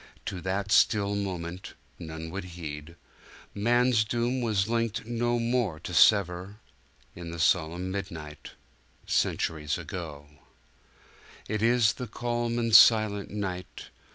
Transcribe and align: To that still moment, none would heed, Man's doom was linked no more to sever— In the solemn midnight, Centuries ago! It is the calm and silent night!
To 0.25 0.41
that 0.41 0.71
still 0.71 1.13
moment, 1.13 1.75
none 1.99 2.31
would 2.31 2.43
heed, 2.57 2.95
Man's 3.53 4.03
doom 4.03 4.41
was 4.41 4.67
linked 4.67 5.05
no 5.05 5.37
more 5.37 5.79
to 5.81 5.93
sever— 5.93 6.55
In 7.15 7.29
the 7.29 7.37
solemn 7.37 7.91
midnight, 7.91 8.53
Centuries 9.05 9.77
ago! 9.77 10.25
It 11.47 11.61
is 11.61 11.93
the 11.93 12.07
calm 12.07 12.57
and 12.57 12.75
silent 12.75 13.29
night! 13.29 13.89